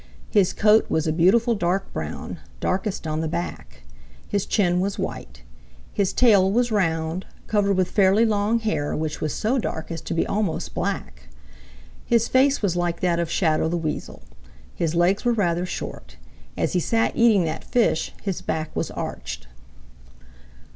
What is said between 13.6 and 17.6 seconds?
the Weasel. His legs were rather short. As he sat eating